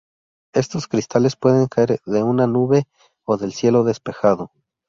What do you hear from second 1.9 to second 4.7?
de una nube o del cielo despejado.